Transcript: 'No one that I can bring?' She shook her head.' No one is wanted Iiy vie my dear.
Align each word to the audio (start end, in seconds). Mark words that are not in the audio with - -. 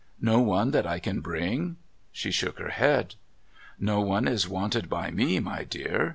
'No 0.33 0.39
one 0.39 0.71
that 0.71 0.87
I 0.87 0.97
can 0.97 1.19
bring?' 1.19 1.75
She 2.11 2.31
shook 2.31 2.57
her 2.57 2.69
head.' 2.69 3.13
No 3.79 3.99
one 4.01 4.27
is 4.27 4.49
wanted 4.49 4.89
Iiy 4.89 5.15
vie 5.15 5.39
my 5.39 5.63
dear. 5.63 6.09